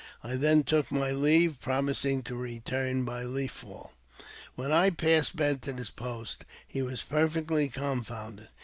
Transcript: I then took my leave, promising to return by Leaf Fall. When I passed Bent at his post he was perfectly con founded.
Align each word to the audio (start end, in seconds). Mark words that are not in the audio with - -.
I 0.23 0.35
then 0.35 0.63
took 0.63 0.89
my 0.91 1.11
leave, 1.11 1.59
promising 1.61 2.23
to 2.23 2.35
return 2.35 3.05
by 3.05 3.23
Leaf 3.23 3.51
Fall. 3.51 3.93
When 4.55 4.71
I 4.71 4.89
passed 4.89 5.35
Bent 5.35 5.67
at 5.67 5.77
his 5.77 5.91
post 5.91 6.43
he 6.67 6.81
was 6.81 7.03
perfectly 7.03 7.69
con 7.69 8.01
founded. 8.01 8.47